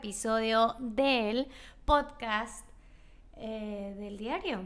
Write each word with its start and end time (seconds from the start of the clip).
episodio 0.00 0.76
del 0.78 1.46
podcast 1.84 2.66
eh, 3.36 3.94
del 3.98 4.16
diario 4.16 4.62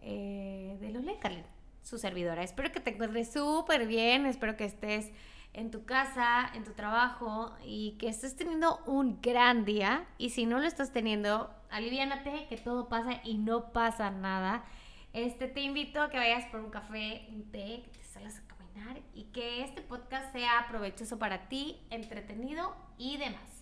eh, 0.00 0.78
de 0.80 0.90
Lule 0.92 1.18
Carlin, 1.18 1.44
su 1.82 1.98
servidora. 1.98 2.42
Espero 2.42 2.72
que 2.72 2.80
te 2.80 2.94
encuentres 2.94 3.34
súper 3.34 3.86
bien, 3.86 4.24
espero 4.24 4.56
que 4.56 4.64
estés 4.64 5.12
en 5.52 5.70
tu 5.70 5.84
casa, 5.84 6.50
en 6.54 6.64
tu 6.64 6.72
trabajo 6.72 7.54
y 7.66 7.98
que 7.98 8.08
estés 8.08 8.34
teniendo 8.34 8.82
un 8.86 9.20
gran 9.20 9.66
día. 9.66 10.06
Y 10.16 10.30
si 10.30 10.46
no 10.46 10.58
lo 10.58 10.64
estás 10.64 10.90
teniendo, 10.90 11.54
aliviánate, 11.68 12.46
que 12.48 12.56
todo 12.56 12.88
pasa 12.88 13.20
y 13.24 13.36
no 13.36 13.74
pasa 13.74 14.10
nada. 14.10 14.64
Este, 15.12 15.48
te 15.48 15.60
invito 15.60 16.00
a 16.00 16.08
que 16.08 16.16
vayas 16.16 16.46
por 16.46 16.60
un 16.60 16.70
café, 16.70 17.26
un 17.28 17.50
té, 17.50 17.82
que 17.84 17.90
te 17.90 18.04
salgas 18.04 18.38
a 18.38 18.46
caminar 18.46 19.02
y 19.12 19.24
que 19.24 19.62
este 19.64 19.82
podcast 19.82 20.32
sea 20.32 20.64
provechoso 20.70 21.18
para 21.18 21.50
ti, 21.50 21.78
entretenido 21.90 22.74
y 22.96 23.18
demás. 23.18 23.55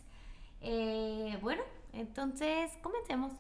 Eh, 0.67 1.39
bueno, 1.43 1.63
entonces 1.93 2.73
comencemos. 2.81 3.33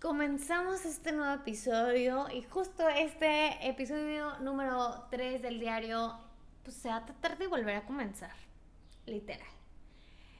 comenzamos 0.00 0.84
este 0.84 1.10
nuevo 1.12 1.34
episodio 1.34 2.26
y 2.32 2.42
justo 2.42 2.88
este 2.88 3.66
episodio 3.68 4.38
número 4.38 5.06
3 5.10 5.42
del 5.42 5.58
diario 5.58 6.16
pues 6.62 6.76
se 6.76 6.88
va 6.90 6.96
a 6.96 7.04
tratar 7.06 7.38
de 7.38 7.48
volver 7.48 7.76
a 7.76 7.86
comenzar, 7.86 8.34
literal. 9.06 9.48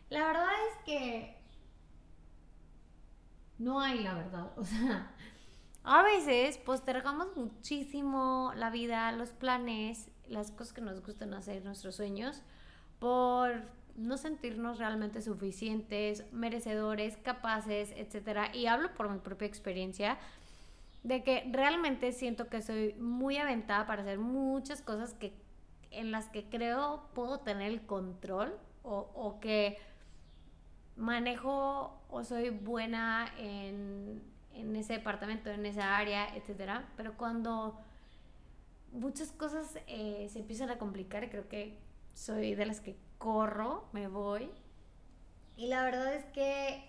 La 0.09 0.27
verdad 0.27 0.51
es 0.71 0.85
que 0.85 1.42
no 3.63 3.81
hay 3.81 4.03
la 4.03 4.15
verdad, 4.15 4.53
o 4.57 4.65
sea, 4.65 5.11
a 5.85 6.03
veces 6.03 6.59
postergamos 6.59 7.37
muchísimo 7.37 8.53
la 8.57 8.71
vida, 8.71 9.11
los 9.13 9.31
planes, 9.31 10.11
las 10.29 10.51
cosas 10.51 10.73
que 10.73 10.81
nos 10.81 11.05
gustan 11.05 11.35
hacer, 11.35 11.65
nuestros 11.65 11.97
sueños, 11.97 12.43
por 12.99 13.63
no 13.97 14.17
sentirnos 14.17 14.79
realmente 14.79 15.21
suficientes, 15.21 16.25
merecedores, 16.33 17.17
capaces, 17.19 17.93
etc. 17.97 18.55
Y 18.55 18.67
hablo 18.67 18.95
por 18.95 19.11
mi 19.11 19.19
propia 19.19 19.47
experiencia 19.47 20.19
de 21.03 21.25
que 21.25 21.49
realmente 21.51 22.13
siento 22.13 22.49
que 22.49 22.63
soy 22.63 22.95
muy 22.95 23.37
aventada 23.37 23.87
para 23.87 24.03
hacer 24.03 24.19
muchas 24.19 24.83
cosas 24.83 25.15
que 25.15 25.35
en 25.91 26.11
las 26.11 26.29
que 26.29 26.49
creo 26.49 27.09
puedo 27.13 27.41
tener 27.41 27.71
el 27.73 27.85
control 27.85 28.57
o, 28.83 29.11
o 29.15 29.41
que 29.41 29.79
manejo 30.97 31.99
o 32.11 32.25
soy 32.25 32.51
buena 32.51 33.33
en, 33.39 34.23
en 34.55 34.77
ese 34.77 34.95
departamento, 34.95 35.51
en 35.51 35.67
esa 35.67 35.97
área, 35.97 36.35
etc. 36.37 36.85
Pero 36.97 37.17
cuando 37.17 37.79
muchas 38.93 39.33
cosas 39.33 39.79
eh, 39.87 40.29
se 40.31 40.41
empiezan 40.41 40.71
a 40.71 40.79
complicar, 40.79 41.29
creo 41.31 41.49
que 41.49 41.79
soy 42.15 42.55
de 42.55 42.67
las 42.67 42.81
que 42.81 42.97
corro, 43.19 43.89
me 43.93 44.09
voy. 44.09 44.51
Y 45.57 45.67
la 45.67 45.85
verdad 45.85 46.15
es 46.15 46.25
que 46.27 46.89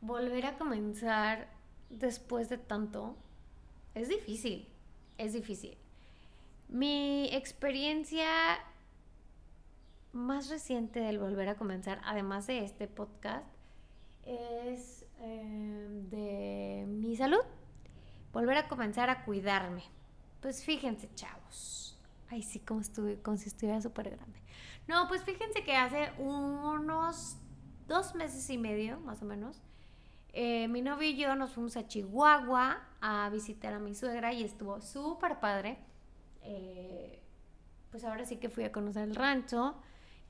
volver 0.00 0.46
a 0.46 0.58
comenzar 0.58 1.48
después 1.88 2.48
de 2.48 2.58
tanto 2.58 3.16
es 3.94 4.08
difícil, 4.08 4.68
es 5.18 5.32
difícil. 5.32 5.76
Mi 6.68 7.28
experiencia 7.32 8.58
más 10.14 10.48
reciente 10.48 11.00
del 11.00 11.18
volver 11.18 11.48
a 11.48 11.56
comenzar, 11.56 12.00
además 12.04 12.46
de 12.46 12.64
este 12.64 12.88
podcast, 12.88 13.46
es 14.22 15.04
em, 15.20 16.08
de 16.08 16.86
mi 16.88 17.16
salud. 17.16 17.42
Volver 18.32 18.56
a 18.56 18.68
comenzar 18.68 19.10
a 19.10 19.24
cuidarme. 19.24 19.82
Pues 20.40 20.64
fíjense, 20.64 21.08
chavos. 21.14 21.98
Ay, 22.30 22.42
sí, 22.42 22.60
como, 22.60 22.80
estuve, 22.80 23.20
como 23.20 23.36
si 23.36 23.48
estuviera 23.48 23.80
súper 23.80 24.10
grande. 24.10 24.40
No, 24.86 25.08
pues 25.08 25.22
fíjense 25.24 25.62
que 25.64 25.76
hace 25.76 26.12
unos 26.18 27.36
dos 27.86 28.14
meses 28.14 28.48
y 28.50 28.58
medio, 28.58 29.00
más 29.00 29.22
o 29.22 29.24
menos, 29.24 29.62
eh, 30.36 30.66
mi 30.66 30.82
novio 30.82 31.08
y 31.08 31.16
yo 31.16 31.36
nos 31.36 31.52
fuimos 31.52 31.76
a 31.76 31.86
Chihuahua 31.86 32.82
a 33.00 33.30
visitar 33.30 33.72
a 33.72 33.78
mi 33.78 33.94
suegra 33.94 34.32
y 34.32 34.42
estuvo 34.42 34.80
súper 34.80 35.38
padre. 35.38 35.78
Eh, 36.42 37.22
pues 37.90 38.04
ahora 38.04 38.24
sí 38.24 38.38
que 38.38 38.48
fui 38.48 38.64
a 38.64 38.72
conocer 38.72 39.04
el 39.04 39.14
rancho. 39.14 39.76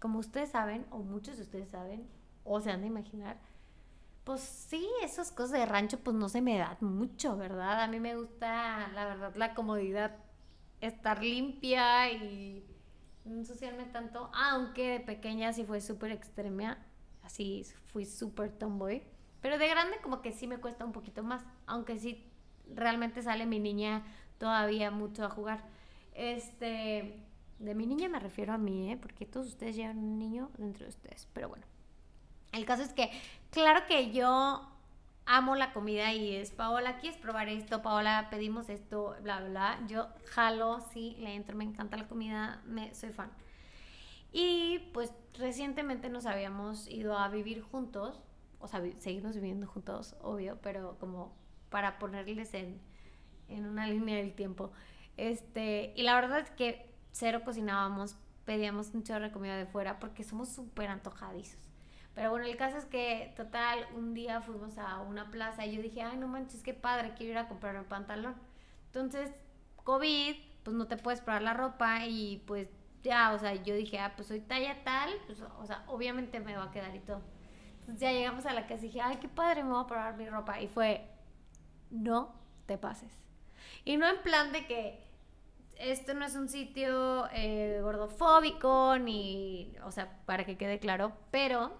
Como 0.05 0.19
ustedes 0.19 0.51
saben, 0.51 0.85
o 0.91 0.99
muchos 0.99 1.39
de 1.39 1.45
ustedes 1.45 1.71
saben, 1.71 2.07
o 2.45 2.61
se 2.61 2.71
han 2.71 2.83
de 2.83 2.89
imaginar, 2.89 3.39
pues 4.25 4.43
sí, 4.43 4.87
esas 5.03 5.33
cosas 5.33 5.53
de 5.53 5.65
rancho 5.65 5.99
pues 6.01 6.15
no 6.15 6.29
se 6.29 6.43
me 6.43 6.59
dan 6.59 6.77
mucho, 6.83 7.39
¿verdad? 7.39 7.83
A 7.83 7.89
mí 7.89 8.01
me 8.01 8.15
gusta, 8.15 8.87
la 8.89 9.07
verdad, 9.07 9.35
la 9.35 9.55
comodidad, 9.55 10.15
estar 10.83 11.25
limpia 11.25 12.13
y 12.13 12.67
no 13.25 13.37
ensuciarme 13.37 13.87
tanto, 13.87 14.31
aunque 14.35 14.91
de 14.91 15.01
pequeña 15.01 15.55
sí 15.55 15.65
fue 15.65 15.81
súper 15.81 16.11
extrema, 16.11 16.77
así 17.23 17.65
fui 17.87 18.05
súper 18.05 18.53
tomboy, 18.53 19.03
pero 19.41 19.57
de 19.57 19.69
grande 19.69 19.97
como 20.03 20.21
que 20.21 20.33
sí 20.33 20.47
me 20.47 20.59
cuesta 20.59 20.85
un 20.85 20.93
poquito 20.93 21.23
más, 21.23 21.43
aunque 21.65 21.99
sí 21.99 22.31
realmente 22.75 23.23
sale 23.23 23.47
mi 23.47 23.59
niña 23.59 24.05
todavía 24.37 24.91
mucho 24.91 25.25
a 25.25 25.31
jugar. 25.31 25.65
Este, 26.13 27.25
de 27.65 27.75
mi 27.75 27.87
niña 27.87 28.09
me 28.09 28.21
refiero 28.21 28.53
a 28.53 28.59
mí, 28.59 28.93
¿eh? 28.93 28.97
porque 28.97 29.27
todos 29.27 29.47
ustedes 29.49 29.77
llevan 29.77 29.99
un 29.99 30.19
niño 30.19 30.51
dentro 30.59 30.85
de 30.85 30.91
ustedes, 30.91 31.29
pero 31.33 31.49
bueno. 31.49 31.65
El 32.53 32.65
caso 32.65 32.83
es 32.83 32.93
que, 32.93 33.11
claro 33.51 33.87
que 33.87 34.13
yo 34.13 34.69
amo 35.27 35.57
la 35.57 35.73
comida 35.73 36.13
y 36.13 36.37
es, 36.37 36.51
Paola, 36.51 36.99
¿quieres 36.99 37.19
probar 37.19 37.49
esto? 37.49 37.83
Paola, 37.83 38.29
pedimos 38.31 38.69
esto, 38.69 39.17
bla, 39.23 39.41
bla, 39.41 39.49
bla. 39.49 39.81
Yo 39.89 40.09
jalo, 40.27 40.81
sí, 40.93 41.17
le 41.19 41.35
entro, 41.35 41.57
me 41.57 41.65
encanta 41.65 41.97
la 41.97 42.07
comida, 42.07 42.63
me, 42.67 42.95
soy 42.95 43.11
fan. 43.11 43.31
Y 44.33 44.91
pues 44.93 45.13
recientemente 45.35 46.09
nos 46.09 46.27
habíamos 46.27 46.89
ido 46.89 47.19
a 47.19 47.29
vivir 47.29 47.63
juntos, 47.63 48.21
o 48.61 48.69
sea, 48.69 48.83
seguimos 48.99 49.35
viviendo 49.35 49.67
juntos, 49.67 50.17
obvio, 50.21 50.59
pero 50.63 50.97
como 50.99 51.35
para 51.71 51.99
ponerles 51.99 52.55
en, 52.55 52.81
en 53.49 53.67
una 53.67 53.87
línea 53.87 54.17
del 54.17 54.35
tiempo. 54.35 54.73
Este, 55.17 55.93
y 55.97 56.03
la 56.03 56.15
verdad 56.15 56.41
es 56.41 56.51
que 56.51 56.94
cero 57.15 57.43
cocinábamos, 57.45 58.17
pedíamos 58.45 58.93
un 58.93 59.05
chorro 59.05 59.25
de 59.25 59.31
comida 59.31 59.57
de 59.57 59.67
fuera 59.67 60.01
porque 60.01 60.25
somos 60.25 60.49
súper 60.49 60.91
antojadizos. 60.91 61.61
Pero 62.13 62.31
bueno, 62.31 62.47
el 62.47 62.57
caso 62.57 62.77
es 62.77 62.85
que, 62.85 63.33
total, 63.37 63.87
un 63.95 64.15
día 64.15 64.41
fuimos 64.41 64.79
a 64.79 65.01
una 65.01 65.31
plaza 65.31 65.65
y 65.65 65.77
yo 65.77 65.83
dije, 65.83 66.03
ay, 66.03 66.17
no 66.17 66.27
manches, 66.27 66.63
qué 66.63 66.75
padre, 66.75 67.15
quiero 67.17 67.33
ir 67.33 67.39
a 67.39 67.49
comprar 67.49 67.77
un 67.77 67.85
pantalón. 67.85 68.35
Entonces, 68.87 69.31
COVID, 69.85 70.37
pues 70.65 70.77
no 70.77 70.87
te 70.87 70.97
puedes 70.97 71.21
probar 71.21 71.43
la 71.43 71.55
ropa 71.55 72.05
y 72.05 72.43
pues 72.47 72.69
ya, 73.03 73.33
o 73.33 73.39
sea, 73.39 73.55
yo 73.55 73.75
dije, 73.75 73.99
ah, 74.01 74.13
pues 74.17 74.29
soy 74.29 74.41
talla 74.41 74.83
tal, 74.83 75.11
pues, 75.27 75.41
o 75.41 75.67
sea, 75.67 75.85
obviamente 75.87 76.41
me 76.41 76.57
va 76.57 76.65
a 76.65 76.71
quedar 76.73 76.95
y 76.95 77.01
todo. 77.01 77.23
Entonces 77.81 78.01
ya 78.01 78.13
llegamos 78.13 78.45
a 78.47 78.53
la 78.53 78.67
casa 78.67 78.85
y 78.85 78.89
dije, 78.89 79.01
ay, 79.01 79.19
qué 79.19 79.29
padre, 79.29 79.63
me 79.63 79.71
voy 79.71 79.85
a 79.85 79.87
probar 79.87 80.17
mi 80.17 80.29
ropa. 80.29 80.61
Y 80.61 80.69
fue, 80.69 81.09
no 81.91 82.35
te 82.67 82.77
pases. 82.77 83.13
Y 83.85 83.99
no 83.99 84.09
en 84.09 84.21
plan 84.23 84.53
de 84.53 84.67
que 84.67 85.14
esto 85.79 86.15
no 86.15 86.25
es 86.25 86.35
un 86.35 86.49
sitio 86.49 87.29
eh, 87.33 87.81
gordofóbico, 87.83 88.99
ni, 88.99 89.73
o 89.85 89.91
sea, 89.91 90.21
para 90.27 90.45
que 90.45 90.57
quede 90.57 90.79
claro, 90.79 91.13
pero 91.31 91.73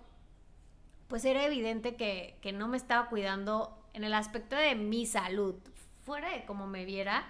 pues 1.09 1.25
era 1.25 1.45
evidente 1.45 1.97
que, 1.97 2.39
no 2.55 2.69
me 2.69 2.77
estaba 2.77 3.09
cuidando 3.09 3.79
en 3.93 4.05
el 4.05 4.15
aspecto 4.15 4.57
de 4.57 4.75
mi 4.75 5.07
salud, 5.07 5.57
fuera 6.03 6.31
de 6.31 6.45
cómo 6.45 6.67
me 6.67 6.85
viera, 6.85 7.25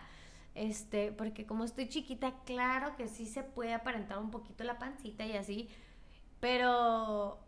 este, 0.55 1.13
porque 1.13 1.47
como 1.47 1.65
estoy 1.65 1.89
chiquita, 1.89 2.33
claro 2.45 2.97
que 2.97 3.09
sí 3.09 3.27
se 3.27 3.43
puede 3.43 3.75
aparentar 3.75 4.19
un 4.19 4.31
poquito 4.31 4.65
la 4.65 4.79
pancita 4.79 5.27
y 5.27 5.37
así, 5.37 5.69
pero, 6.41 7.39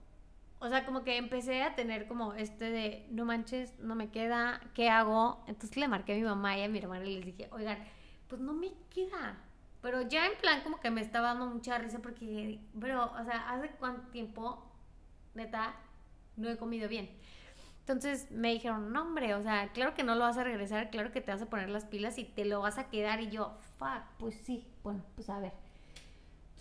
o 0.58 0.69
sea, 0.69 0.85
como 0.85 1.05
que 1.05 1.17
empecé 1.17 1.62
a 1.62 1.75
tener 1.75 2.06
como 2.06 2.35
este 2.35 2.70
de, 2.70 3.06
no 3.11 3.25
manches, 3.25 3.79
no 3.79 3.94
me 3.94 4.11
queda, 4.11 4.61
¿qué 4.75 4.90
hago? 4.90 5.44
Entonces 5.46 5.76
le 5.76 5.88
marqué 5.88 6.14
a 6.14 6.17
mi 6.17 6.23
mamá 6.23 6.58
y 6.58 6.62
a 6.62 6.69
mi 6.69 6.79
hermana 6.79 7.05
y 7.06 7.17
les 7.17 7.25
dije, 7.25 7.49
oigan, 7.52 7.79
pues 8.28 8.40
no 8.40 8.52
me 8.52 8.73
queda. 8.90 9.38
Pero 9.82 10.02
ya 10.02 10.26
en 10.26 10.37
plan 10.38 10.62
como 10.62 10.81
que 10.81 10.90
me 10.90 11.00
estaba 11.00 11.28
dando 11.28 11.46
mucha 11.46 11.78
risa 11.78 12.00
porque, 12.00 12.61
bro, 12.75 13.05
o 13.05 13.25
sea, 13.25 13.50
¿hace 13.50 13.70
cuánto 13.78 14.08
tiempo, 14.08 14.62
neta, 15.34 15.76
no 16.37 16.49
he 16.49 16.56
comido 16.56 16.88
bien. 16.88 17.11
Entonces 17.81 18.31
me 18.32 18.52
dijeron, 18.52 18.93
no 18.93 19.02
hombre, 19.02 19.34
o 19.34 19.43
sea, 19.43 19.70
claro 19.73 19.94
que 19.94 20.02
no 20.02 20.17
lo 20.17 20.23
vas 20.23 20.37
a 20.38 20.44
regresar, 20.44 20.90
claro 20.90 21.12
que 21.12 21.20
te 21.20 21.31
vas 21.31 21.43
a 21.43 21.46
poner 21.46 21.69
las 21.69 21.84
pilas 21.84 22.19
y 22.19 22.25
te 22.25 22.44
lo 22.44 22.61
vas 22.61 22.78
a 22.78 22.88
quedar. 22.88 23.20
Y 23.20 23.31
yo, 23.31 23.56
fuck, 23.78 24.02
pues 24.19 24.34
sí, 24.34 24.67
bueno, 24.82 25.05
pues 25.14 25.31
a 25.31 25.38
ver. 25.38 25.52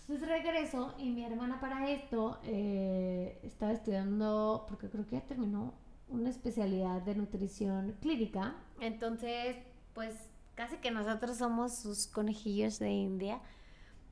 Entonces 0.01 0.27
regreso 0.27 0.93
y 0.99 1.09
mi 1.09 1.25
hermana 1.25 1.59
para 1.59 1.89
esto 1.89 2.39
eh, 2.43 3.39
estaba 3.41 3.71
estudiando, 3.71 4.67
porque 4.69 4.87
creo 4.87 5.07
que 5.07 5.15
ya 5.15 5.21
terminó 5.21 5.73
una 6.09 6.29
especialidad 6.29 7.01
de 7.01 7.15
nutrición 7.15 7.95
clínica. 8.01 8.53
Entonces, 8.79 9.57
pues 9.95 10.13
casi 10.55 10.77
que 10.77 10.91
nosotros 10.91 11.37
somos 11.37 11.75
sus 11.77 12.07
conejillos 12.07 12.79
de 12.79 12.89
India 12.89 13.41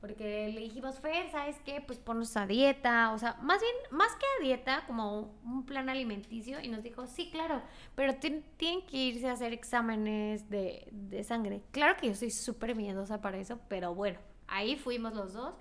porque 0.04 0.50
le 0.52 0.60
dijimos, 0.60 1.00
Fer, 1.00 1.30
¿sabes 1.30 1.56
qué? 1.64 1.80
Pues 1.80 1.98
ponnos 1.98 2.36
a 2.36 2.46
dieta, 2.46 3.10
o 3.14 3.18
sea, 3.18 3.38
más 3.40 3.62
bien, 3.62 3.74
más 3.90 4.14
que 4.16 4.26
a 4.38 4.44
dieta, 4.44 4.84
como 4.86 5.34
un 5.42 5.64
plan 5.64 5.88
alimenticio, 5.88 6.60
y 6.60 6.68
nos 6.68 6.82
dijo, 6.82 7.06
sí, 7.06 7.30
claro, 7.30 7.62
pero 7.94 8.16
tienen 8.16 8.44
que 8.86 8.98
irse 8.98 9.30
a 9.30 9.32
hacer 9.32 9.54
exámenes 9.54 10.50
de, 10.50 10.88
de 10.92 11.24
sangre. 11.24 11.62
Claro 11.70 11.96
que 11.98 12.08
yo 12.08 12.14
soy 12.14 12.30
súper 12.30 12.74
miedosa 12.74 13.22
para 13.22 13.38
eso, 13.38 13.58
pero 13.68 13.94
bueno, 13.94 14.18
ahí 14.46 14.76
fuimos 14.76 15.14
los 15.14 15.32
dos. 15.32 15.54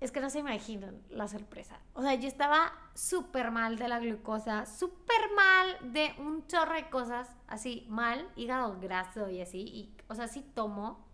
Es 0.00 0.12
que 0.12 0.20
no 0.20 0.30
se 0.30 0.38
imaginan 0.38 1.02
la 1.10 1.28
sorpresa. 1.28 1.78
O 1.92 2.00
sea, 2.00 2.14
yo 2.14 2.26
estaba 2.26 2.72
súper 2.94 3.50
mal 3.50 3.76
de 3.76 3.86
la 3.86 3.98
glucosa, 3.98 4.64
súper 4.64 5.30
mal 5.36 5.92
de 5.92 6.14
un 6.18 6.46
chorro 6.46 6.74
de 6.74 6.88
cosas, 6.88 7.28
así, 7.46 7.86
mal, 7.88 8.26
hígado 8.34 8.80
graso 8.80 9.28
y 9.28 9.42
así. 9.42 9.60
Y, 9.60 9.94
o 10.08 10.14
sea, 10.14 10.26
sí 10.26 10.42
tomo 10.54 11.06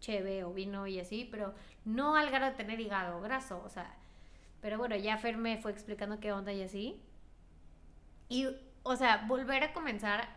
cheve 0.00 0.44
o 0.44 0.52
vino 0.52 0.86
y 0.86 1.00
así, 1.00 1.26
pero 1.30 1.54
no 1.84 2.14
al 2.14 2.30
grado 2.30 2.52
de 2.52 2.56
tener 2.56 2.78
hígado 2.78 3.20
graso, 3.20 3.62
o 3.64 3.70
sea. 3.70 3.96
Pero 4.60 4.76
bueno, 4.76 4.96
ya 4.96 5.16
Fer 5.18 5.36
me 5.36 5.56
fue 5.56 5.70
explicando 5.70 6.20
qué 6.20 6.32
onda 6.32 6.52
y 6.52 6.62
así. 6.62 7.00
Y, 8.28 8.48
o 8.82 8.96
sea, 8.96 9.24
volver 9.26 9.64
a 9.64 9.72
comenzar, 9.72 10.28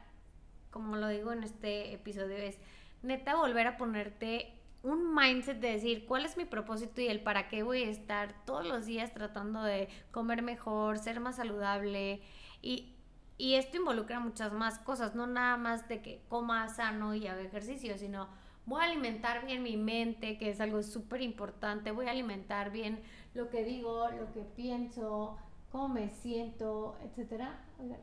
como 0.69 0.95
lo 0.95 1.07
digo 1.09 1.33
en 1.33 1.43
este 1.43 1.93
episodio, 1.93 2.37
es 2.37 2.57
neta 3.01 3.35
volver 3.35 3.67
a 3.67 3.77
ponerte 3.77 4.60
un 4.83 5.13
mindset 5.13 5.59
de 5.59 5.73
decir 5.73 6.05
cuál 6.05 6.25
es 6.25 6.37
mi 6.37 6.45
propósito 6.45 7.01
y 7.01 7.07
el 7.07 7.21
para 7.21 7.49
qué 7.49 7.63
voy 7.63 7.83
a 7.83 7.89
estar 7.89 8.33
todos 8.45 8.65
los 8.65 8.85
días 8.85 9.13
tratando 9.13 9.61
de 9.63 9.89
comer 10.11 10.41
mejor, 10.41 10.97
ser 10.97 11.19
más 11.19 11.35
saludable 11.35 12.21
y, 12.61 12.95
y 13.37 13.55
esto 13.55 13.77
involucra 13.77 14.19
muchas 14.19 14.53
más 14.53 14.79
cosas, 14.79 15.15
no 15.15 15.27
nada 15.27 15.57
más 15.57 15.87
de 15.87 16.01
que 16.01 16.21
coma 16.29 16.67
sano 16.69 17.13
y 17.13 17.27
haga 17.27 17.41
ejercicio, 17.41 17.97
sino 17.97 18.27
voy 18.65 18.81
a 18.81 18.85
alimentar 18.85 19.45
bien 19.45 19.63
mi 19.63 19.77
mente, 19.77 20.37
que 20.37 20.49
es 20.49 20.59
algo 20.61 20.81
súper 20.83 21.21
importante, 21.21 21.91
voy 21.91 22.07
a 22.07 22.11
alimentar 22.11 22.71
bien 22.71 23.01
lo 23.33 23.49
que 23.49 23.63
digo, 23.63 24.07
lo 24.09 24.31
que 24.33 24.41
pienso, 24.41 25.37
cómo 25.71 25.89
me 25.89 26.09
siento, 26.09 26.97
etcétera. 27.03 27.63
Oigan. 27.79 27.99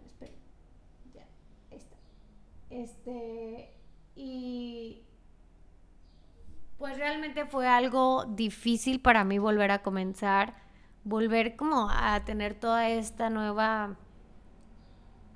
Ya, 1.15 1.27
está. 1.71 1.97
Este, 2.71 3.75
y 4.17 5.03
pues 6.79 6.97
realmente 6.97 7.45
fue 7.45 7.67
algo 7.67 8.25
difícil 8.25 9.01
para 9.01 9.25
mí 9.25 9.39
volver 9.39 9.73
a 9.73 9.83
comenzar, 9.83 10.55
volver 11.05 11.57
como 11.57 11.89
a 11.91 12.25
tener 12.25 12.55
toda 12.55 12.89
esta 12.89 13.31
nueva 13.31 13.97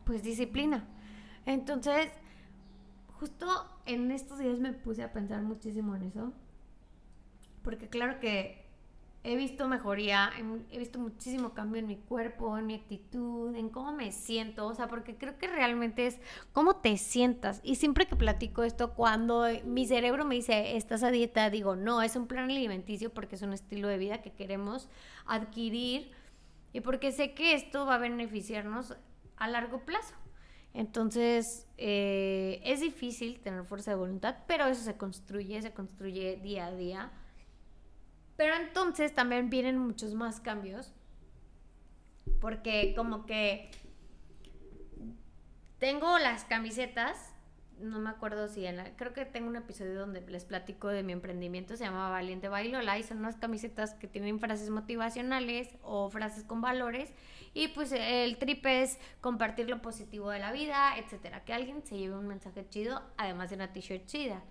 pues 0.05 0.23
disciplina. 0.23 0.87
Entonces, 1.45 2.09
justo 3.19 3.47
en 3.87 4.11
estos 4.13 4.39
días 4.39 4.61
me 4.61 4.73
puse 4.73 5.03
a 5.03 5.13
pensar 5.13 5.43
muchísimo 5.43 5.97
en 5.97 6.05
eso, 6.05 6.33
porque 7.63 7.89
claro 7.89 8.21
que 8.21 8.65
he 9.25 9.37
visto 9.37 9.69
mejoría, 9.69 10.33
he 10.71 10.79
visto 10.79 10.99
muchísimo 10.99 11.55
cambio 11.55 11.79
en 11.79 11.87
mi 11.87 11.97
cuerpo, 11.97 12.59
en 12.59 12.67
mi 12.67 12.75
actitud, 12.75 13.55
en 13.55 13.69
cómo 13.69 13.93
me 13.93 14.11
siento, 14.11 14.67
o 14.67 14.75
sea, 14.75 14.89
porque 14.89 15.17
creo 15.17 15.39
que 15.39 15.47
realmente 15.47 16.07
es 16.07 16.19
cómo 16.53 16.77
te 16.77 16.97
sientas. 16.97 17.61
Y 17.63 17.77
siempre 17.77 18.07
que 18.07 18.17
platico 18.17 18.65
esto, 18.65 18.95
cuando 18.95 19.47
mi 19.65 19.87
cerebro 19.87 20.25
me 20.25 20.35
dice, 20.35 20.77
estás 20.77 21.05
a 21.05 21.13
dieta, 21.13 21.51
digo, 21.51 21.77
no, 21.77 22.03
es 22.03 22.17
un 22.17 22.27
plan 22.27 22.51
alimenticio 22.51 23.15
porque 23.15 23.37
es 23.37 23.43
un 23.43 23.53
estilo 23.53 23.87
de 23.87 23.99
vida 23.99 24.23
que 24.23 24.33
queremos 24.33 24.89
adquirir 25.25 26.11
y 26.73 26.81
porque 26.81 27.13
sé 27.13 27.33
que 27.33 27.55
esto 27.55 27.87
va 27.87 27.97
a 27.97 27.99
beneficiarnos 27.99 28.97
a 29.37 29.47
largo 29.47 29.85
plazo. 29.85 30.15
Entonces, 30.75 31.69
eh, 31.77 32.61
es 32.65 32.81
difícil 32.81 33.39
tener 33.41 33.63
fuerza 33.65 33.93
de 33.93 33.99
voluntad, 33.99 34.39
pero 34.49 34.67
eso 34.67 34.83
se 34.83 34.97
construye, 34.97 35.63
se 35.63 35.73
construye 35.73 36.41
día 36.43 36.67
a 36.67 36.73
día 36.73 37.13
pero 38.43 38.57
entonces 38.57 39.15
también 39.15 39.51
vienen 39.51 39.79
muchos 39.79 40.15
más 40.15 40.41
cambios. 40.41 40.93
Porque 42.41 42.93
como 42.97 43.25
que 43.25 43.71
tengo 45.79 46.19
las 46.19 46.45
camisetas, 46.45 47.37
no 47.79 48.01
me 48.01 48.11
acuerdo 48.11 48.49
si 48.49 48.67
en 48.67 48.79
la, 48.79 48.97
creo 48.97 49.13
que 49.13 49.25
tengo 49.27 49.47
un 49.47 49.55
episodio 49.55 49.95
donde 49.95 50.23
les 50.23 50.45
platico 50.45 50.89
de 50.89 51.05
mi 51.05 51.13
emprendimiento, 51.13 51.77
se 51.77 51.85
llama 51.85 52.11
Valiente 52.11 52.49
Bailola 52.49 52.99
y 52.99 53.05
son 53.05 53.19
unas 53.19 53.37
camisetas 53.37 53.95
que 53.95 54.09
tienen 54.09 54.41
frases 54.41 54.71
motivacionales 54.71 55.69
o 55.83 56.11
frases 56.11 56.43
con 56.43 56.61
valores 56.61 57.13
y 57.55 57.69
pues 57.69 57.93
el 57.93 58.39
trip 58.39 58.67
es 58.67 58.99
compartir 59.21 59.71
lo 59.71 59.81
positivo 59.83 60.31
de 60.31 60.41
la 60.41 60.51
vida, 60.51 60.99
etcétera, 60.99 61.45
que 61.45 61.53
alguien 61.53 61.87
se 61.87 61.97
lleve 61.97 62.17
un 62.17 62.27
mensaje 62.27 62.69
chido 62.69 63.03
además 63.19 63.51
de 63.51 63.55
una 63.55 63.73
t-shirt 63.73 64.05
chida. 64.07 64.43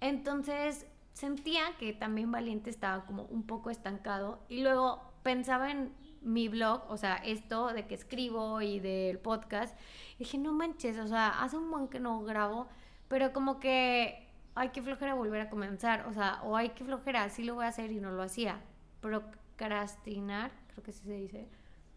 Entonces, 0.00 0.84
sentía 1.16 1.62
que 1.78 1.94
también 1.94 2.30
Valiente 2.30 2.68
estaba 2.68 3.06
como 3.06 3.22
un 3.24 3.46
poco 3.46 3.70
estancado 3.70 4.44
y 4.50 4.62
luego 4.62 5.00
pensaba 5.22 5.70
en 5.70 5.94
mi 6.20 6.48
blog, 6.48 6.82
o 6.90 6.98
sea, 6.98 7.16
esto 7.16 7.72
de 7.72 7.86
que 7.86 7.94
escribo 7.94 8.60
y 8.60 8.80
del 8.80 9.18
podcast, 9.18 9.74
y 10.16 10.24
dije, 10.24 10.36
no 10.36 10.52
manches, 10.52 10.98
o 10.98 11.06
sea, 11.06 11.42
hace 11.42 11.56
un 11.56 11.70
buen 11.70 11.88
que 11.88 12.00
no 12.00 12.22
grabo, 12.22 12.68
pero 13.08 13.32
como 13.32 13.60
que 13.60 14.28
hay 14.54 14.68
que 14.70 14.82
flojera 14.82 15.14
volver 15.14 15.40
a 15.40 15.48
comenzar, 15.48 16.06
o 16.06 16.12
sea, 16.12 16.42
o 16.42 16.54
hay 16.54 16.70
que 16.70 16.84
flojera, 16.84 17.30
sí 17.30 17.44
lo 17.44 17.54
voy 17.54 17.64
a 17.64 17.68
hacer 17.68 17.92
y 17.92 18.00
no 18.00 18.10
lo 18.10 18.22
hacía. 18.22 18.60
Procrastinar, 19.00 20.50
creo 20.68 20.84
que 20.84 20.92
sí 20.92 21.02
se 21.02 21.14
dice, 21.14 21.48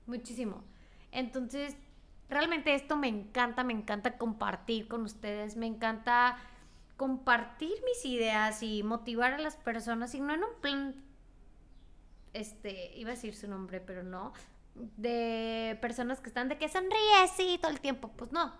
muchísimo. 0.06 0.63
Entonces, 1.12 1.75
realmente 2.30 2.74
esto 2.74 2.95
me 2.95 3.10
encanta, 3.10 3.66
me 3.66 3.74
encanta 3.74 4.18
compartir 4.18 4.88
con 4.88 5.01
ustedes, 5.01 5.57
me 5.57 5.66
encanta 5.66 6.38
compartir 6.99 7.71
mis 7.85 8.03
ideas 8.03 8.61
y 8.61 8.83
motivar 8.83 9.31
a 9.31 9.37
las 9.37 9.55
personas 9.55 10.13
y 10.15 10.19
no 10.19 10.33
en 10.33 10.43
un 10.43 10.53
plan, 10.59 10.95
este, 12.33 12.93
iba 12.97 13.11
a 13.11 13.15
decir 13.15 13.33
su 13.33 13.47
nombre, 13.47 13.79
pero 13.79 14.03
no, 14.03 14.33
de 14.75 15.77
personas 15.79 16.19
que 16.19 16.27
están 16.27 16.49
de 16.49 16.57
que 16.57 16.67
sonríe, 16.67 17.27
sí, 17.33 17.57
todo 17.61 17.71
el 17.71 17.79
tiempo, 17.79 18.11
pues 18.17 18.33
no, 18.33 18.53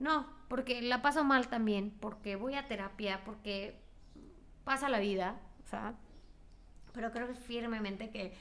no, 0.00 0.26
porque 0.48 0.82
la 0.82 1.00
paso 1.00 1.22
mal 1.22 1.46
también, 1.46 1.96
porque 2.00 2.34
voy 2.34 2.56
a 2.56 2.66
terapia, 2.66 3.22
porque 3.24 3.80
pasa 4.64 4.88
la 4.88 4.98
vida, 4.98 5.40
o 5.64 5.68
sea, 5.68 5.94
pero 6.92 7.12
creo 7.12 7.32
firmemente 7.34 8.10
que 8.10 8.34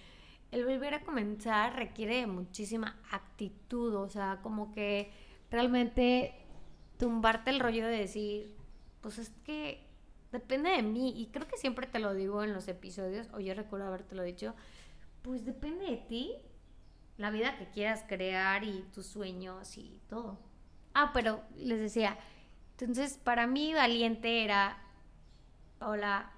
el 0.50 0.66
volver 0.66 0.96
a 0.96 1.04
comenzar 1.04 1.76
requiere 1.76 2.26
muchísima 2.26 3.00
actitud, 3.12 3.94
o 3.94 4.10
sea, 4.10 4.40
como 4.42 4.72
que 4.72 5.12
realmente 5.52 6.34
tumbarte 6.98 7.52
el 7.52 7.60
rollo 7.60 7.86
de 7.86 7.96
decir, 7.96 8.59
pues 9.02 9.18
es 9.18 9.30
que 9.44 9.86
depende 10.32 10.70
de 10.70 10.84
mí 10.84 11.14
y 11.16 11.28
creo 11.28 11.48
que 11.48 11.58
siempre 11.58 11.88
te 11.88 12.00
lo 12.00 12.14
digo 12.14 12.44
en 12.44 12.54
los 12.54 12.68
episodios, 12.68 13.30
o 13.34 13.40
yo 13.40 13.54
recuerdo 13.54 13.88
haberte 13.88 14.16
lo 14.16 14.24
dicho, 14.24 14.54
pues 15.22 15.46
depende 15.46 15.86
de 15.86 15.98
ti 15.98 16.34
la 17.18 17.32
vida 17.32 17.58
que 17.58 17.70
quieras 17.70 18.06
crear 18.08 18.64
y 18.64 18.86
tus 18.94 19.06
sueños 19.06 19.78
y 19.78 20.00
todo. 20.08 20.40
Ah, 20.94 21.12
pero 21.14 21.42
les 21.56 21.80
decía, 21.80 22.18
entonces 22.72 23.18
para 23.18 23.48
mí 23.48 23.74
valiente 23.74 24.44
era, 24.44 24.78
Paola, 25.80 26.32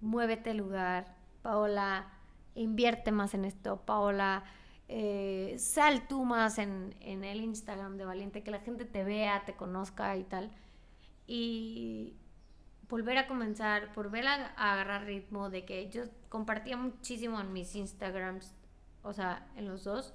muévete 0.00 0.50
el 0.50 0.58
lugar, 0.58 1.14
Paola, 1.42 2.10
invierte 2.54 3.10
más 3.12 3.34
en 3.34 3.44
esto, 3.44 3.80
Paola, 3.82 4.44
eh, 4.88 5.56
sal 5.58 6.06
tú 6.08 6.24
más 6.24 6.58
en, 6.58 6.94
en 7.00 7.24
el 7.24 7.40
Instagram 7.40 7.96
de 7.96 8.04
Valiente, 8.04 8.42
que 8.42 8.50
la 8.50 8.60
gente 8.60 8.84
te 8.84 9.02
vea, 9.02 9.44
te 9.46 9.54
conozca 9.54 10.16
y 10.16 10.24
tal 10.24 10.50
y 11.26 12.16
volver 12.88 13.18
a 13.18 13.26
comenzar, 13.26 13.92
volver 13.94 14.26
a, 14.26 14.46
agarrar 14.56 15.04
ritmo 15.04 15.50
de 15.50 15.64
que 15.64 15.88
yo 15.90 16.04
compartía 16.28 16.76
muchísimo 16.76 17.40
en 17.40 17.52
mis 17.52 17.74
Instagrams, 17.74 18.54
o 19.02 19.12
sea, 19.12 19.46
en 19.56 19.66
los 19.66 19.84
dos, 19.84 20.14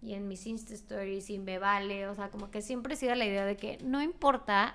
y 0.00 0.14
en 0.14 0.26
mis 0.26 0.46
Insta 0.46 0.74
Stories, 0.74 1.30
y 1.30 1.38
me 1.38 1.58
vale, 1.58 2.08
o 2.08 2.14
sea, 2.14 2.30
como 2.30 2.50
que 2.50 2.60
siempre 2.60 2.96
sido 2.96 3.14
la 3.14 3.24
idea 3.24 3.46
de 3.46 3.56
que 3.56 3.78
no 3.84 4.02
importa 4.02 4.74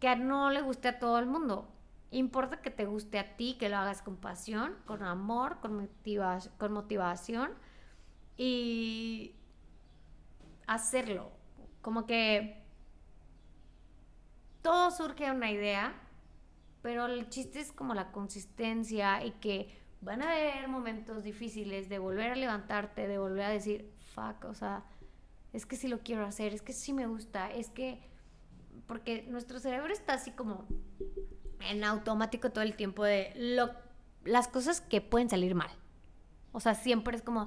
que 0.00 0.16
no 0.16 0.50
le 0.50 0.62
guste 0.62 0.88
a 0.88 0.98
todo 0.98 1.18
el 1.18 1.26
mundo, 1.26 1.68
importa 2.10 2.62
que 2.62 2.70
te 2.70 2.86
guste 2.86 3.18
a 3.18 3.36
ti, 3.36 3.56
que 3.58 3.68
lo 3.68 3.76
hagas 3.76 4.00
con 4.02 4.16
pasión, 4.16 4.74
con 4.86 5.02
amor, 5.02 5.58
con, 5.60 5.76
motiva 5.76 6.38
con 6.56 6.72
motivación 6.72 7.50
y 8.36 9.34
hacerlo. 10.66 11.30
Como 11.82 12.06
que 12.06 12.67
todo 14.68 14.90
surge 14.90 15.30
una 15.30 15.50
idea, 15.50 15.94
pero 16.82 17.06
el 17.06 17.30
chiste 17.30 17.58
es 17.58 17.72
como 17.72 17.94
la 17.94 18.12
consistencia 18.12 19.24
y 19.24 19.30
que 19.30 19.74
van 20.02 20.20
a 20.20 20.30
haber 20.30 20.68
momentos 20.68 21.24
difíciles 21.24 21.88
de 21.88 21.98
volver 21.98 22.32
a 22.32 22.34
levantarte, 22.34 23.08
de 23.08 23.16
volver 23.16 23.46
a 23.46 23.48
decir, 23.48 23.90
fuck, 24.14 24.44
o 24.44 24.52
sea, 24.52 24.84
es 25.54 25.64
que 25.64 25.74
sí 25.76 25.88
lo 25.88 26.00
quiero 26.00 26.26
hacer, 26.26 26.52
es 26.52 26.60
que 26.60 26.74
sí 26.74 26.92
me 26.92 27.06
gusta, 27.06 27.50
es 27.50 27.70
que, 27.70 27.98
porque 28.86 29.22
nuestro 29.30 29.58
cerebro 29.58 29.90
está 29.90 30.12
así 30.12 30.32
como 30.32 30.66
en 31.60 31.82
automático 31.82 32.50
todo 32.50 32.60
el 32.60 32.76
tiempo 32.76 33.04
de 33.04 33.32
lo, 33.36 33.70
las 34.26 34.48
cosas 34.48 34.82
que 34.82 35.00
pueden 35.00 35.30
salir 35.30 35.54
mal. 35.54 35.70
O 36.52 36.60
sea, 36.60 36.74
siempre 36.74 37.16
es 37.16 37.22
como, 37.22 37.46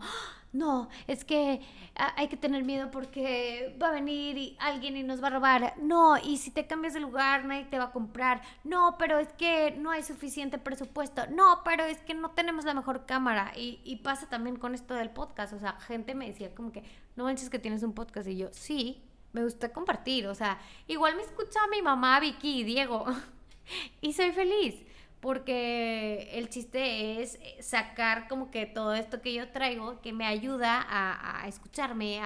no, 0.53 0.89
es 1.08 1.24
que 1.24 1.62
hay 1.96 2.27
que 2.27 2.36
tener 2.36 2.63
miedo 2.63 2.91
porque 2.91 3.77
va 3.81 3.88
a 3.88 3.91
venir 3.91 4.58
alguien 4.60 4.98
y 4.98 5.03
nos 5.03 5.24
va 5.24 5.27
a 5.27 5.31
robar. 5.31 5.74
No, 5.77 6.17
y 6.17 6.38
si 6.38 6.51
te 6.51 6.67
cambias 6.67 6.93
de 6.93 7.00
lugar 7.00 7.46
nadie 7.46 7.65
te 7.65 7.77
va 7.77 7.86
a 7.86 7.91
comprar. 7.91 8.41
No, 8.65 8.98
pero 9.00 9.17
es 9.17 9.29
que 9.34 9.72
no 9.72 9.91
hay 9.91 10.03
suficiente 10.03 10.58
presupuesto. 10.58 11.25
No, 11.27 11.62
pero 11.63 11.86
es 11.86 12.00
que 12.00 12.13
no 12.13 12.31
tenemos 12.31 12.65
la 12.65 12.74
mejor 12.74 13.05
cámara. 13.05 13.53
Y, 13.55 13.79
y 13.86 13.98
pasa 13.98 14.27
también 14.27 14.58
con 14.58 14.75
esto 14.75 14.93
del 14.93 15.10
podcast. 15.10 15.53
O 15.53 15.60
sea, 15.60 15.79
gente 15.79 16.15
me 16.15 16.27
decía 16.27 16.53
como 16.53 16.74
que, 16.74 16.84
no 17.15 17.24
manches 17.24 17.50
que 17.50 17.60
tienes 17.60 17.84
un 17.84 17.93
podcast. 17.93 18.27
Y 18.27 18.38
yo, 18.38 18.50
sí, 18.51 19.01
me 19.31 19.43
gusta 19.43 19.72
compartir. 19.72 20.27
O 20.27 20.36
sea, 20.36 20.60
igual 20.88 21.15
me 21.15 21.22
escucha 21.22 21.60
mi 21.72 21.81
mamá, 21.81 22.20
Vicky 22.20 22.60
y 22.60 22.63
Diego. 22.63 23.05
y 24.01 24.12
soy 24.12 24.31
feliz 24.31 24.75
porque 25.22 26.30
el 26.34 26.50
chiste 26.50 27.22
es 27.22 27.40
sacar 27.60 28.28
como 28.28 28.50
que 28.50 28.66
todo 28.66 28.96
esto 28.96 29.22
que 29.22 29.34
yo 29.34 29.50
traigo, 29.50 30.01
que 30.01 30.13
me 30.13 30.25
ayuda 30.25 30.84
a, 30.90 31.48
escucharme, 31.48 32.20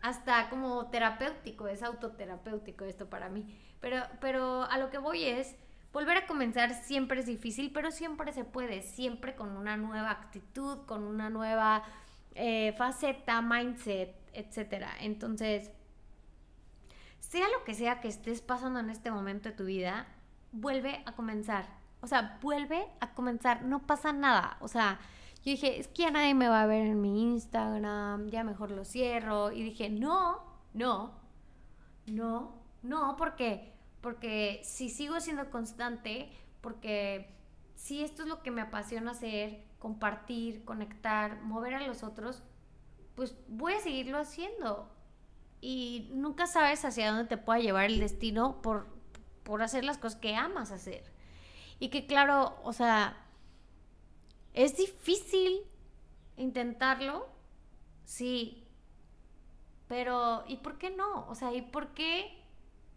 hasta 0.00 0.48
como 0.48 0.86
terapéutico, 0.86 1.68
es 1.68 1.82
autoterapéutico 1.82 2.86
esto 2.86 3.10
para 3.10 3.28
mí. 3.28 3.44
Pero, 3.80 4.02
pero 4.20 4.64
a 4.64 4.78
lo 4.78 4.90
que 4.90 4.96
voy 4.96 5.24
es, 5.24 5.54
volver 5.92 6.16
a 6.16 6.26
comenzar 6.26 6.74
siempre 6.82 7.20
es 7.20 7.26
difícil, 7.26 7.72
pero 7.72 7.90
siempre 7.90 8.32
se 8.32 8.44
puede, 8.44 8.80
siempre 8.82 9.36
con 9.36 9.54
una 9.56 9.76
nueva 9.76 10.10
actitud, 10.10 10.86
con 10.86 11.04
una 11.04 11.28
nueva 11.28 11.84
eh, 12.34 12.74
faceta, 12.78 13.42
mindset, 13.42 14.14
etc. 14.32 14.86
Entonces, 15.00 15.70
sea 17.18 17.48
lo 17.50 17.64
que 17.64 17.74
sea 17.74 18.00
que 18.00 18.08
estés 18.08 18.40
pasando 18.40 18.80
en 18.80 18.88
este 18.88 19.10
momento 19.10 19.50
de 19.50 19.54
tu 19.54 19.66
vida, 19.66 20.06
vuelve 20.52 21.02
a 21.04 21.12
comenzar 21.12 21.77
o 22.00 22.06
sea, 22.06 22.38
vuelve 22.42 22.86
a 23.00 23.12
comenzar, 23.12 23.64
no 23.64 23.86
pasa 23.86 24.12
nada. 24.12 24.56
O 24.60 24.68
sea, 24.68 24.98
yo 25.36 25.52
dije, 25.52 25.80
es 25.80 25.88
que 25.88 26.02
ya 26.02 26.10
nadie 26.10 26.34
me 26.34 26.48
va 26.48 26.62
a 26.62 26.66
ver 26.66 26.86
en 26.86 27.00
mi 27.00 27.22
Instagram, 27.22 28.28
ya 28.28 28.44
mejor 28.44 28.70
lo 28.70 28.84
cierro. 28.84 29.52
Y 29.52 29.62
dije, 29.62 29.88
no, 29.88 30.42
no, 30.74 31.12
no, 32.06 32.54
no, 32.82 33.16
porque, 33.16 33.72
porque 34.00 34.60
si 34.64 34.88
sigo 34.88 35.20
siendo 35.20 35.50
constante, 35.50 36.30
porque 36.60 37.34
si 37.74 38.02
esto 38.02 38.22
es 38.22 38.28
lo 38.28 38.42
que 38.42 38.50
me 38.50 38.62
apasiona 38.62 39.12
hacer, 39.12 39.64
compartir, 39.78 40.64
conectar, 40.64 41.40
mover 41.42 41.74
a 41.74 41.86
los 41.86 42.02
otros, 42.02 42.42
pues 43.14 43.36
voy 43.48 43.74
a 43.74 43.80
seguirlo 43.80 44.18
haciendo. 44.18 44.88
Y 45.60 46.10
nunca 46.12 46.46
sabes 46.46 46.84
hacia 46.84 47.10
dónde 47.10 47.24
te 47.24 47.36
pueda 47.36 47.58
llevar 47.58 47.86
el 47.86 47.98
destino 47.98 48.62
por, 48.62 48.86
por 49.42 49.62
hacer 49.62 49.84
las 49.84 49.98
cosas 49.98 50.20
que 50.20 50.36
amas 50.36 50.70
hacer. 50.70 51.17
Y 51.78 51.88
que 51.90 52.06
claro, 52.06 52.58
o 52.64 52.72
sea, 52.72 53.16
es 54.54 54.76
difícil 54.76 55.60
intentarlo, 56.36 57.28
sí, 58.04 58.64
pero 59.88 60.44
¿y 60.46 60.56
por 60.56 60.78
qué 60.78 60.90
no? 60.90 61.26
O 61.28 61.34
sea, 61.34 61.52
¿y 61.54 61.62
por 61.62 61.88
qué? 61.94 62.42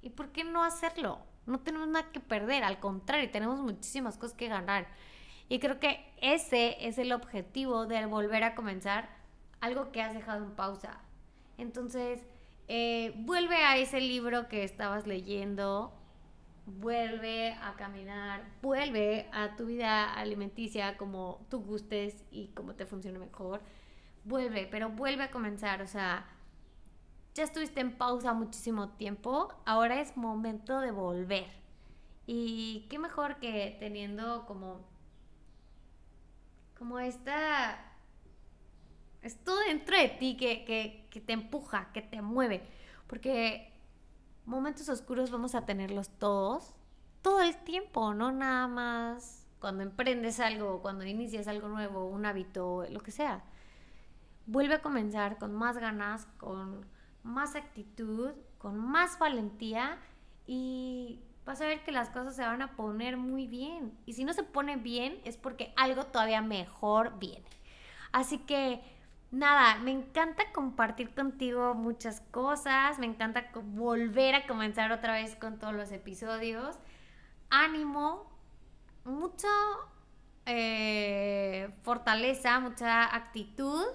¿Y 0.01 0.09
por 0.09 0.31
qué 0.31 0.43
no 0.43 0.63
hacerlo? 0.63 1.19
No 1.45 1.59
tenemos 1.59 1.87
nada 1.87 2.11
que 2.11 2.19
perder, 2.19 2.63
al 2.63 2.79
contrario, 2.79 3.29
tenemos 3.31 3.59
muchísimas 3.59 4.17
cosas 4.17 4.35
que 4.35 4.47
ganar. 4.47 4.87
Y 5.49 5.59
creo 5.59 5.79
que 5.79 6.05
ese 6.21 6.87
es 6.87 6.97
el 6.97 7.11
objetivo 7.11 7.85
de 7.85 8.05
volver 8.05 8.43
a 8.43 8.55
comenzar 8.55 9.09
algo 9.59 9.91
que 9.91 10.01
has 10.01 10.13
dejado 10.13 10.43
en 10.43 10.51
pausa. 10.51 11.01
Entonces, 11.57 12.23
eh, 12.67 13.13
vuelve 13.17 13.57
a 13.57 13.77
ese 13.77 13.99
libro 13.99 14.47
que 14.47 14.63
estabas 14.63 15.07
leyendo, 15.07 15.93
vuelve 16.65 17.53
a 17.61 17.75
caminar, 17.75 18.43
vuelve 18.61 19.29
a 19.31 19.55
tu 19.55 19.65
vida 19.65 20.13
alimenticia 20.13 20.97
como 20.97 21.45
tú 21.49 21.61
gustes 21.61 22.23
y 22.31 22.47
como 22.49 22.75
te 22.75 22.85
funcione 22.85 23.19
mejor. 23.19 23.61
Vuelve, 24.23 24.67
pero 24.69 24.89
vuelve 24.89 25.23
a 25.23 25.31
comenzar, 25.31 25.81
o 25.81 25.87
sea, 25.87 26.27
ya 27.33 27.43
estuviste 27.43 27.81
en 27.81 27.97
pausa 27.97 28.33
muchísimo 28.33 28.89
tiempo, 28.89 29.53
ahora 29.65 30.01
es 30.01 30.15
momento 30.17 30.79
de 30.79 30.91
volver. 30.91 31.47
Y 32.27 32.87
qué 32.89 32.99
mejor 32.99 33.37
que 33.39 33.75
teniendo 33.79 34.45
como 34.45 34.89
como 36.77 36.99
esta 36.99 37.91
esto 39.21 39.55
dentro 39.67 39.95
de 39.95 40.07
ti 40.09 40.35
que, 40.35 40.65
que, 40.65 41.07
que 41.11 41.21
te 41.21 41.33
empuja, 41.33 41.91
que 41.93 42.01
te 42.01 42.21
mueve, 42.23 42.63
porque 43.07 43.70
momentos 44.45 44.89
oscuros 44.89 45.31
vamos 45.31 45.55
a 45.55 45.65
tenerlos 45.65 46.09
todos, 46.09 46.73
todo 47.21 47.41
el 47.41 47.55
tiempo, 47.63 48.13
no 48.13 48.31
nada 48.31 48.67
más 48.67 49.41
cuando 49.59 49.83
emprendes 49.83 50.39
algo, 50.39 50.81
cuando 50.81 51.05
inicias 51.05 51.47
algo 51.47 51.67
nuevo, 51.67 52.07
un 52.07 52.25
hábito, 52.25 52.85
lo 52.89 52.99
que 53.01 53.11
sea. 53.11 53.43
Vuelve 54.47 54.75
a 54.75 54.81
comenzar 54.81 55.37
con 55.37 55.53
más 55.53 55.77
ganas, 55.77 56.25
con 56.39 56.83
más 57.23 57.55
actitud, 57.55 58.31
con 58.57 58.77
más 58.77 59.19
valentía 59.19 59.99
y 60.47 61.19
vas 61.45 61.61
a 61.61 61.67
ver 61.67 61.83
que 61.83 61.91
las 61.91 62.09
cosas 62.09 62.35
se 62.35 62.41
van 62.41 62.63
a 62.63 62.75
poner 62.75 63.17
muy 63.17 63.45
bien. 63.45 63.95
Y 64.07 64.13
si 64.13 64.23
no 64.23 64.33
se 64.33 64.43
pone 64.43 64.77
bien 64.77 65.21
es 65.25 65.37
porque 65.37 65.73
algo 65.77 66.05
todavía 66.05 66.41
mejor 66.41 67.19
viene. 67.19 67.45
Así 68.11 68.39
que 68.39 68.81
nada, 69.31 69.79
me 69.79 69.91
encanta 69.91 70.51
compartir 70.51 71.13
contigo 71.13 71.73
muchas 71.73 72.21
cosas, 72.31 72.99
me 72.99 73.05
encanta 73.05 73.49
volver 73.53 74.35
a 74.35 74.45
comenzar 74.45 74.91
otra 74.91 75.13
vez 75.13 75.35
con 75.35 75.57
todos 75.57 75.73
los 75.73 75.91
episodios. 75.91 76.77
Ánimo, 77.49 78.29
mucha 79.05 79.47
eh, 80.45 81.69
fortaleza, 81.83 82.59
mucha 82.59 83.15
actitud 83.15 83.85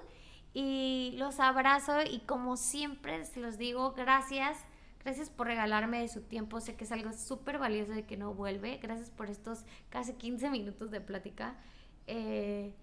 y 0.54 1.14
los 1.18 1.38
abrazo 1.38 1.98
y 2.02 2.20
como 2.20 2.56
siempre 2.56 3.24
se 3.26 3.40
los 3.40 3.58
digo, 3.58 3.92
gracias. 3.92 4.58
Gracias 5.04 5.30
por 5.30 5.46
regalarme 5.46 6.00
de 6.00 6.08
su 6.08 6.22
tiempo. 6.22 6.60
Sé 6.60 6.74
que 6.74 6.82
es 6.82 6.90
algo 6.90 7.12
súper 7.12 7.58
valioso 7.58 7.92
de 7.92 8.04
que 8.06 8.16
no 8.16 8.34
vuelve. 8.34 8.78
Gracias 8.78 9.08
por 9.10 9.30
estos 9.30 9.64
casi 9.88 10.14
15 10.14 10.50
minutos 10.50 10.90
de 10.90 11.00
plática. 11.00 11.54
Eh, 12.08 12.74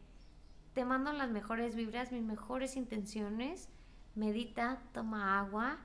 te 0.73 0.85
mando 0.85 1.13
las 1.13 1.29
mejores 1.29 1.75
vibras, 1.75 2.11
mis 2.11 2.23
mejores 2.23 2.75
intenciones. 2.75 3.69
Medita, 4.15 4.81
toma 4.91 5.39
agua, 5.39 5.77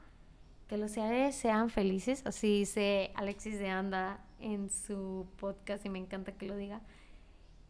que 0.68 0.76
los 0.76 0.92
seres 0.92 1.34
sean 1.34 1.70
felices. 1.70 2.24
Así 2.26 2.60
dice 2.60 3.12
Alexis 3.14 3.58
de 3.58 3.70
Anda 3.70 4.20
en 4.38 4.70
su 4.70 5.26
podcast 5.38 5.84
y 5.84 5.88
me 5.88 5.98
encanta 5.98 6.32
que 6.32 6.46
lo 6.46 6.56
diga. 6.56 6.80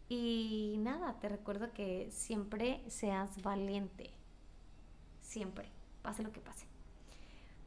Y 0.08 0.76
nada, 0.78 1.18
te 1.20 1.28
recuerdo 1.28 1.72
que 1.72 2.08
siempre 2.10 2.82
seas 2.88 3.42
valiente. 3.42 4.10
Siempre, 5.20 5.70
pase 6.02 6.22
lo 6.22 6.32
que 6.32 6.40
pase. 6.40 6.66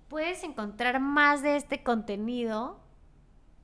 Puedes 0.10 0.44
encontrar 0.44 1.00
más 1.00 1.42
de 1.42 1.56
este 1.56 1.84
contenido 1.84 2.80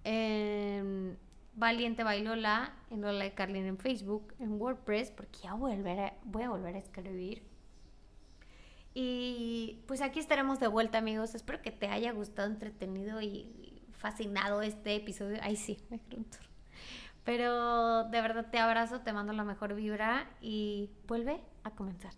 en 0.04 1.18
Valiente 1.58 2.04
Bailola, 2.04 2.72
en 2.92 3.02
Lola 3.02 3.24
de 3.24 3.34
Carlin 3.34 3.66
en 3.66 3.80
Facebook, 3.80 4.34
en 4.40 4.62
WordPress, 4.62 5.10
porque 5.10 5.40
ya 5.40 5.56
voy 5.56 5.74
a, 5.74 5.78
volver 6.24 6.76
a, 6.76 6.78
escribir. 6.78 7.44
Y 8.94 9.84
pues 9.88 10.02
aquí 10.02 10.20
estaremos 10.20 10.60
de 10.60 10.68
vuelta, 10.68 11.00
amigos. 11.00 11.34
Espero 11.34 11.64
que 11.64 11.72
te 11.72 11.88
haya 11.88 12.12
gustado, 12.12 12.48
entretenido 12.48 13.22
y 13.22 13.82
fascinado 13.92 14.62
este 14.62 14.96
episodio. 14.96 15.40
Ay, 15.42 15.56
sí, 15.56 15.80
me 15.90 15.98
tour. 15.98 16.28
Pero 17.24 18.04
de 18.04 18.22
verdad 18.22 18.52
te 18.52 18.60
abrazo, 18.60 19.02
te 19.02 19.12
mando 19.12 19.34
la 19.34 19.44
mejor 19.44 19.74
vibra 19.74 20.30
y 20.42 20.92
vuelve 21.08 21.42
a 21.64 21.72
comenzar. 21.72 22.14